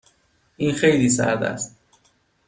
[0.57, 1.75] این خیلی سرد است.